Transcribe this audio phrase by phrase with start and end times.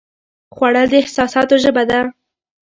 [0.55, 1.99] خوړل د احساساتو ژبه ده